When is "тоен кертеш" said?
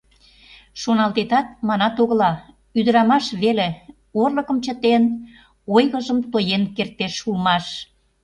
6.31-7.15